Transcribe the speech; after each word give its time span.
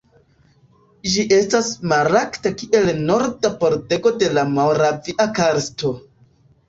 Ĝi 1.15 1.25
estas 1.35 1.67
markata 1.91 2.53
kiel 2.61 2.89
"Norda 3.03 3.53
pordego 3.63 4.15
de 4.25 4.31
Moravia 4.57 5.29
karsto". 5.43 5.93